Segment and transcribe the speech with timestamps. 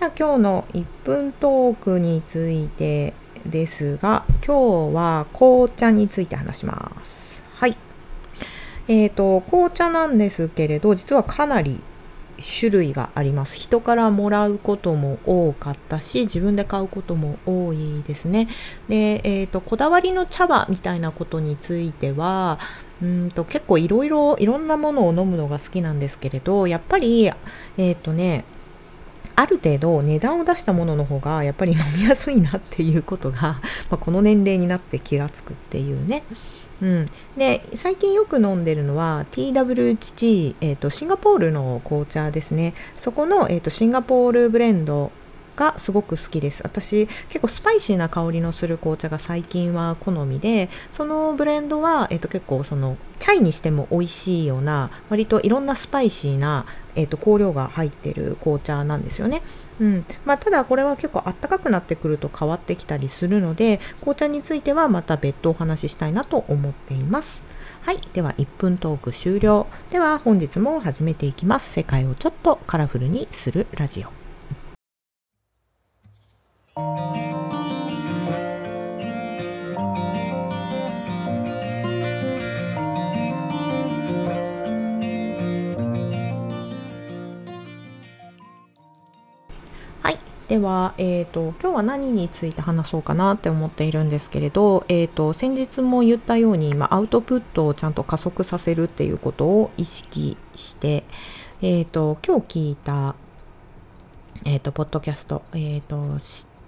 [0.00, 3.14] 今日の1分トークについて
[3.44, 7.42] ですが、今日は紅茶について話します。
[7.54, 7.76] はい。
[8.86, 11.80] えっ、ー、と、紅茶なんですけれど、実はかなり
[12.38, 13.56] 種類があります。
[13.56, 18.48] 人からもらうことも多かったし、自分で買うことも多いですね。
[18.88, 22.60] で、えっ、ー、と、こだわりの茶葉みたいなことについては、
[23.02, 28.44] うんと結構いろいろいろんなものを飲むのが好きなんですけれど、やっぱり、えっ、ー、とね、
[29.38, 36.24] ある程度値段を出したものの方がやっぱり飲みやすいなっていうことが、 まあ、この年齢になって気がつくっていうね。
[36.80, 37.06] うん、
[37.36, 45.10] で最近よく飲んでるのは TWG、えーと、シンガポールの紅茶ですねそこの、えーとシンガポールブレンド
[45.58, 46.62] がすごく好きです。
[46.62, 59.42] 私結構スパイシーな香りのする紅茶が最近は好みで、そのブレンドは、えっと、結構そのチャイにしても美味しいような割といろんなスパイシーな、えっと、香料が入ってる紅茶なんですよね。
[59.80, 67.44] うんまあ、ただこれは結構あったかくなってくると変わってきたりするので紅茶についてはまた別途お話ししたいなと思っています。
[67.82, 68.00] はい。
[68.12, 69.66] では、1分トーク終了。
[69.88, 71.72] では、本日も始めていきます。
[71.72, 74.17] 世界をちょっとカラフルにするラジオ。
[90.48, 101.04] では、えーと、今日は何について話そうかなって思っているんですけれど、えーと、先日も言ったように、まあ、アウトプットをちゃんと加速させるっていうことを意識して、
[101.60, 103.14] えーと、今日聞いた、
[104.46, 106.18] えー、とポッドキャスト、えー、と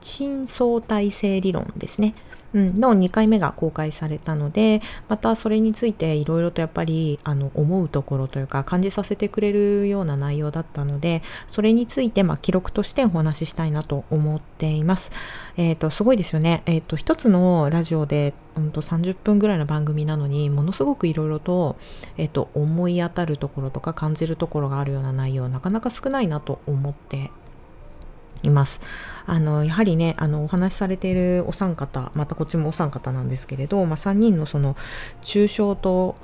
[0.00, 2.14] 新相対性理論ですね。
[2.54, 15.12] うん、の2回目が公開されたのでまたそれについていろいろとやっぱりあの思うところというか感じさせてくれるような内容だったのでそれについてまあ記録としてお話ししたいなと思っています。
[15.56, 16.62] えっ、ー、とすごいですよね。
[16.66, 21.76] えっ、ー、と一つのラジオでうんと30分ぐらいの番組なのにものすごくいろいろと,、
[22.16, 27.30] えっ、ー、と思い当たるところとか感じるところがあるような内容なかなか少ないなと思って
[28.42, 28.80] います。
[29.26, 34.74] あのやはりねあのお話しされているお三方またこっちもお三方なんですけれど、まあ、3人のその
[35.22, 36.14] 抽象と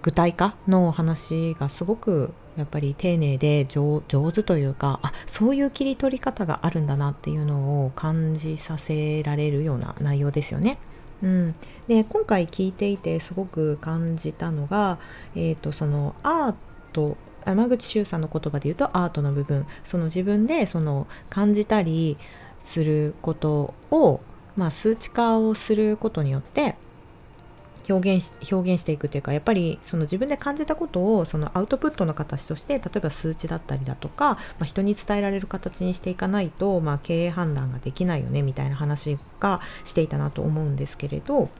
[0.00, 10.78] 具体化のお話がすごくやっぱり丁寧で上手というかあそういう切り取り方があるんだなっていうのを感じさせられるような内容ですよね。
[11.22, 11.54] うん、
[11.86, 14.98] で今回聞いていてすごく感じたのが、
[15.36, 16.54] えーとそのアー
[16.92, 17.16] ト
[17.46, 19.66] 山口周さんの言葉で言うとアートの部分。
[19.84, 22.16] その自分でその感じたり
[22.60, 24.20] することを、
[24.56, 26.76] まあ、数値化をすることによって
[27.88, 41.50] 表現し表現していくというかやっぱりその自分で感じたことをそのアウトプットの形として例えば数値だったりだとか、まあ、人に伝えられる形にしていかないと、まあ、経営判断ができないよねみたいな話がしていたなと思うんですけれど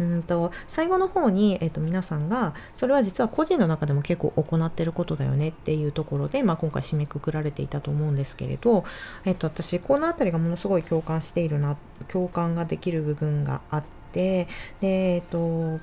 [0.00, 8.84] うんと最後の方に、えー、と皆さんがそれは実は個人の中でも結構行ってることだよねっていうところで、まあ、今回締めくくられていたと思うんですけれど、
[9.24, 11.76] えー、と私この辺りがものすごい共感しているな
[12.08, 14.48] 共感ができる部分があってで、
[14.82, 15.80] えーと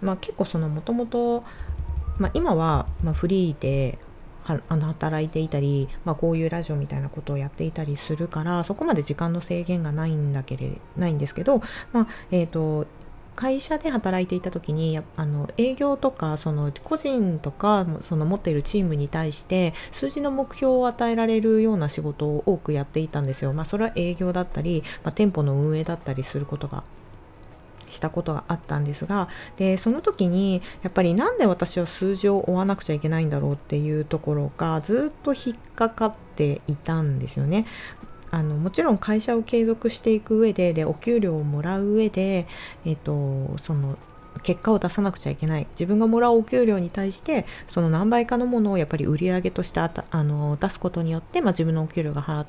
[0.00, 1.44] まあ、結構そのもともと
[2.34, 3.98] 今は、まフリーで
[4.44, 11.62] あの働いていたり、まあ、こういうラジオみたいなことをやっていたりするからそこまで時間の制限がないんだけれないんですけど、
[11.92, 12.86] まあえーと
[13.38, 23.52] 会社で働いていた時にあの営業とかその個人とかその持っているチームに対して数字の目標を与えられるような仕事を多くやっていたんですよ。
[23.52, 26.82] まあ、それは営業だったり、まあ、店舗の運営だったりすることが
[27.88, 37.66] したことがあったんですがでその時にやっぱりなんで私は数字を追わなくちゃいけないんだろうっていうところがずっと引っかかっていたんですよね。
[38.30, 42.46] あのもちろん会社を継続していく上ででお給料をもらう上で、
[42.84, 43.98] えっと、その
[44.42, 45.66] 結果を出さなくちゃいけない。
[45.72, 49.90] 自分がもらうお給料に対してその何倍かのものをやっぱり売り上げとしてあ
[50.24, 52.46] の出すことによって、まあ、自分のお給料が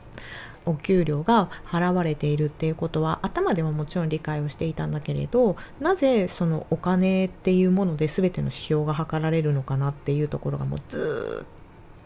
[0.66, 11.48] お給料が払われているっていうことは頭でももちろん理解をしていたんだけれどなぜそのお金っていうもので全ての指標が測られるのかなっていうところがもうずっ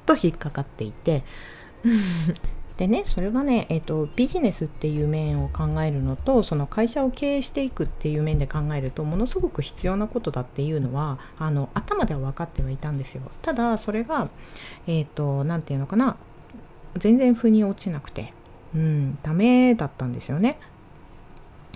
[0.06, 1.24] と引っかかっていて。
[2.84, 13.22] でねそれはね、えーと、ビジネスっていう面を考えるのとその会社を経営していくっていう面で考えるとものすごく必要なことだっていうのはあの頭では分かってはいたんですよ。
[13.42, 14.28] ただそれが
[14.86, 16.18] えっ、ー、と何て言うのかな
[16.98, 18.34] 全然腑に落ちなくて
[18.76, 20.58] うんダメだったんですよね。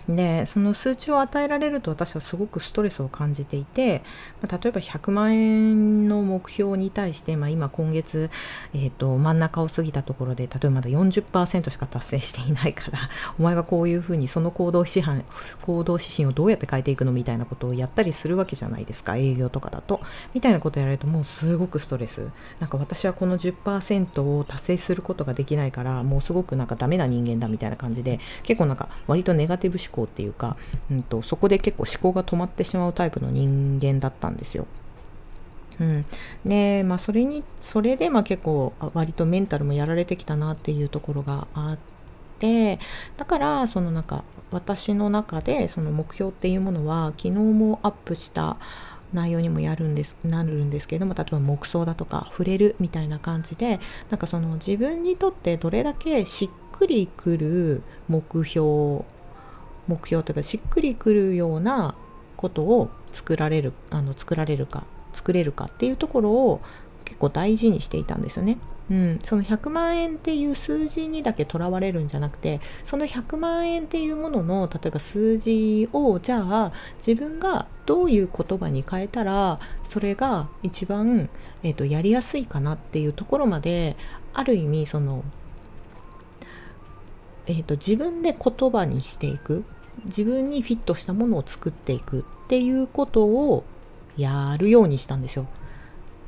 [0.07, 4.04] でその数値を与えられると私はすごくストレスを感じていて、
[4.42, 8.30] まあ、例えば100万円の目標に対して、まあ、今今月、
[8.74, 13.00] えーと、真ん中を過ぎたところで例えばまだ40%しか達成していないから
[13.38, 15.24] お前はこういうふうにその行動指針
[15.62, 20.00] 行動指針をどうやって変えていくのみたいなことをやったりするわけじゃないですか営業とかだと。
[20.33, 22.30] みたいなことをやられるともうすごくストレス。
[22.59, 30.58] なんか私はこの10%を達成することができないからもうすごくなんかダメな人間だみたいな感じで結構なんか割とネガティブ思考っていうか、
[30.92, 34.66] うんと、そこで結構思考が止まってしまうタイプの人間だったんですよ。
[35.80, 36.06] うん、
[36.44, 41.78] でまあそれにそれでまあ結構割とメンタルもやられてきたなっていうところがあっ
[42.40, 42.80] て
[43.16, 48.58] だからそのなんか私の中でその目標っていうものは昨日もアップした
[49.14, 53.80] 内容にもやるんですなるんですけども例えば黙想だとか触れるみたいな感じで
[54.10, 59.06] なんかその自分にとってどれだけしっくりくる目標
[59.88, 61.95] 目標というかしっくりくるような
[62.36, 66.62] ことを作られるあの作られるか作れるかっていうところを
[67.06, 68.57] 結構大事にしていたんですよね。
[68.89, 76.72] うん、その100万円っていう数字にだけとらわれるんじゃなくてその100万円っていうものの例えば数字をじゃあ
[77.06, 81.30] 自分がどういう言葉に変えたらそれが一番、
[81.63, 83.98] えーとやりやすいかなっていうところまで
[84.33, 85.25] ある意味その
[87.48, 89.63] えーと、自分で言葉にしていく
[90.06, 93.64] 自分にフィットしたものを作っていくっていうことを
[94.18, 95.48] やるようにしたんですよ。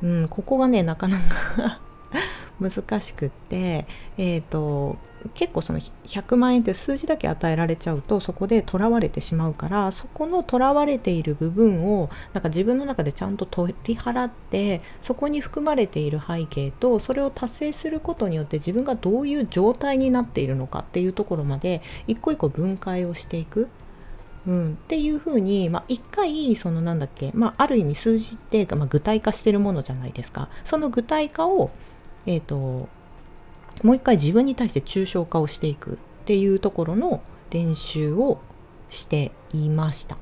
[0.04, 1.80] うん、ここがねなかなか
[2.60, 3.86] 難しくって、
[4.18, 4.98] えーと
[5.34, 23.68] 結構その100万円って数字だけ与えられちゃうとそこでとらわれてしまうからそこのとらわれている部分をなんか自分の中でちゃんと取り払ってそこに含まれている背景とそれを達成することによって自分がどういう状態になっているのかっていうところまで一個一個分解をしていく。
[24.48, 31.72] うん、っていうふうに、まあ、一回そのなんだっけ、まあ、ある意味数字って、まあ、具体化してるものじゃないですかその具体化を、
[32.26, 32.88] えーと
[33.84, 35.96] もう一回自分に対して抽象化をしていくっ
[36.26, 38.40] ていうところの練習を
[38.90, 40.18] していました。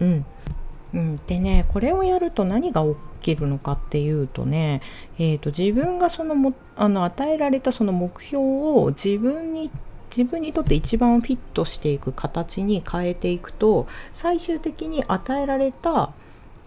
[0.00, 0.24] うん。
[0.94, 4.80] うん、でねこれをやると何が起きるのかっていうとね、
[5.18, 9.70] えーと、自分がそのもあの与えられたその目標を自分に
[10.08, 16.12] 自分にとって一番フィットしていく形に変えていくと最終的に与えられた、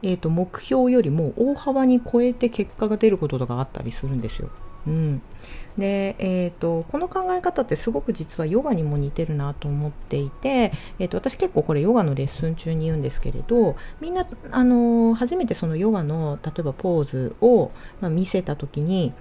[0.04, 4.52] えーと目標よりも大幅に超えて結果が出ることがあったりするんですよ。
[4.88, 5.22] うん、
[5.78, 19.14] で、えーと、この考え方ってすごく実はヨガにも似てるなと思っていて、えーと、私結構これヨガのレッスン中に言うんですけれどみんな、あのー、初めてそのヨガの例えばポーズを、ま、見せた時に、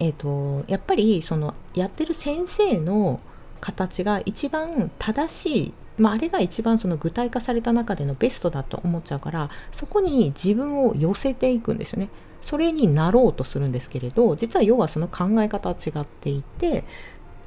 [0.00, 3.20] えーと、やっぱりそのやってる先生の
[3.60, 12.08] 形が一番正しいまあ、あれが一番その具体化された中でのベストだと思っちゃうからそこに自分を寄せていくんですよね。
[12.42, 16.84] それになろうとするんですけれど実はヨガその考え方は違っていて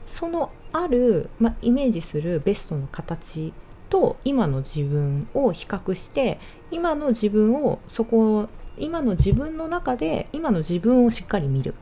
[0.05, 3.53] そのある、まあ、イメージするベストの形
[3.89, 6.39] と今の自分を比較して
[6.71, 8.47] 今の自分をそこ
[8.77, 11.75] 今の自分の中で今の自分をしっかり見る。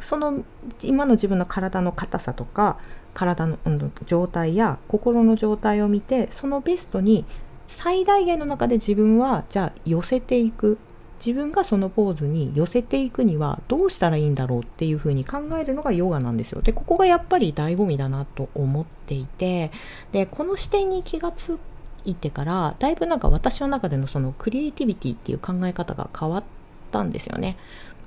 [0.00, 0.44] その
[0.82, 2.78] 今の自分の体の硬さとか
[3.14, 7.24] 体の、うん、状態や心の状態を見てそのベストに
[7.66, 10.78] 最大限の中で自分はじゃあ寄せていく。
[11.18, 16.62] 自分がそのポーズに寄せていくにはどうしたらいいんだろうっていうふうに考えるのがヨガなんですよ。
[16.62, 19.70] で、ここがやっぱり醍醐味だなと思っていて、
[20.12, 21.58] で、この視点に気がつ
[22.04, 26.44] いてから、だいぶなんか私の中でのそのクリエイティビティっていう考え方が変わっ
[26.90, 27.56] たんですよね。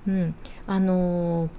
[0.07, 0.35] うん。
[0.67, 1.50] あのー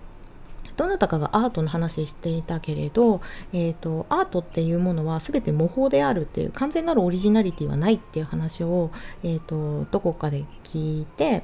[0.77, 3.21] どなたかがアートの話していたけれど、
[3.53, 8.91] えーと、アートっていうものは全て模倣であるっていう完全なるオリジナリティはないっていう話を、
[9.23, 11.43] えーと、どこかで聞いて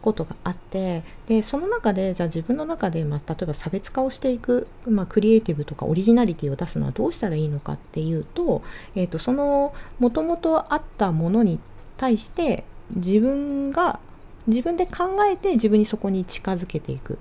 [0.00, 8.62] ことがあってでその中でじゃあ自分の中で、まあ、例えば差別化をしていく、まあ、クリエイティブとかオリジナリティを出すのはどうしたらいいのかっていうと,、
[8.94, 11.60] えーとそのもともとあったものに
[11.96, 12.64] 対して
[12.96, 14.00] 自分が
[14.46, 17.18] 自分で考えて自分にそこに近づけていく。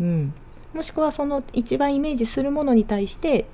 [0.00, 0.32] うん、
[0.74, 3.46] もしくはその一番イメージするものに対して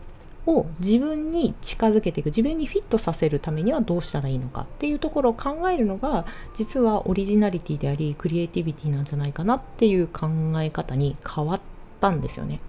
[0.45, 11.61] を自分に近づけていく自分にフィットさせるためにはどうしたらいいのかっていうところを考えるのが実はオリジナリティでありクリエイティビティなんじゃないかなっていう考え方に変わっ
[12.01, 12.61] たんですよね。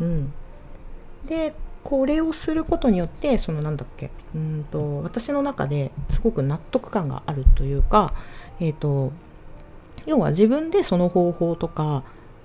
[0.00, 0.34] うん、
[1.26, 4.10] でこれをすることによってそのなんだっけ？
[4.34, 8.12] うんと私の中ですごく納得感があるというか、
[8.60, 9.12] えーと
[10.04, 12.02] 要は自分でその方法とか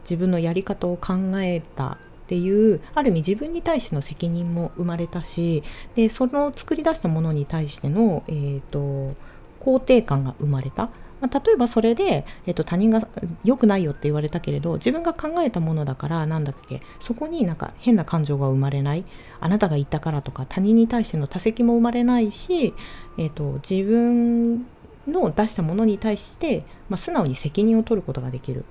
[0.09, 1.97] 自分のやり方を考えたっ
[2.29, 5.63] ていうある意味自分に対しての責任も生まれたし
[5.95, 9.15] でその作り出したものに対しての、えーと、
[9.59, 10.89] 肯定感が生まれた。
[11.21, 13.05] ま、例えばそれで、えっと、他人が
[13.43, 19.03] 良くないよって言われたけれど自分が考えたものだからなんだっけそこになんか変な感情が生まれない
[19.41, 22.73] あなたが言ったからとか他人に対しての多責も生まれないし、
[23.17, 24.65] えっと、自分
[25.07, 28.63] の出したものに対して、まあ、素直に責任を取ることができる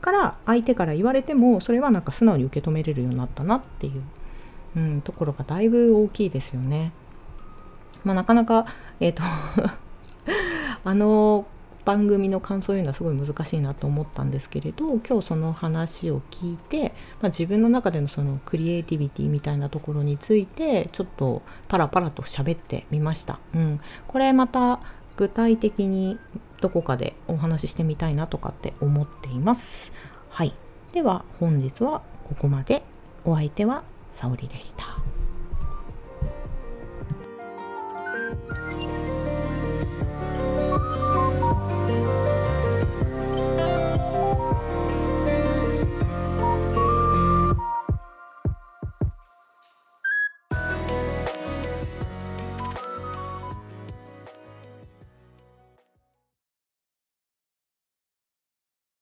[0.00, 4.02] から相手から言われてもそれはなんか素直に受け止めれるようになったなっていう、
[4.76, 6.92] うん、ところがだいぶ大きいですよね。
[8.04, 8.66] まあ、なかなか、
[9.00, 9.22] えっ、ー、と
[10.84, 11.46] あの
[11.88, 23.38] 番組の感想を言うのはすごい難しいなと思ったんですけれど今日その話を聞いて、まあ、自分の中でのそのクリエイティビティみたいなところについてちょっとパラパラと喋ってみました。
[23.54, 24.80] うん、これまた
[25.18, 26.16] 具体的に
[26.60, 29.92] どこかでお話ししてみたいなとかって思っています。
[30.30, 30.54] はい。
[30.92, 32.82] では本日はここまで。
[33.24, 34.96] お相手は沙織でした。